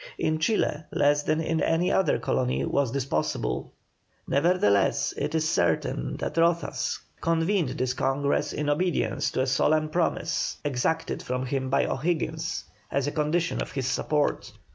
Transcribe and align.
In 0.17 0.39
Chile 0.39 0.85
less 0.91 1.21
than 1.21 1.39
in 1.39 1.61
any 1.61 1.91
other 1.91 2.17
colony 2.17 2.65
was 2.65 2.91
this 2.91 3.05
possible; 3.05 3.71
nevertheless 4.27 5.13
it 5.15 5.35
is 5.35 5.47
certain 5.47 6.17
that 6.17 6.37
Rozas 6.37 6.97
convened 7.21 7.77
this 7.77 7.93
Congress 7.93 8.51
in 8.51 8.67
obedience 8.67 9.29
to 9.29 9.41
a 9.41 9.45
solemn 9.45 9.89
promise 9.89 10.57
exacted 10.65 11.21
from 11.21 11.45
him 11.45 11.69
by 11.69 11.85
O'Higgins 11.85 12.63
as 12.89 13.05
a 13.05 13.11
condition 13.11 13.61
of 13.61 13.73
his 13.73 13.85
support. 13.85 14.51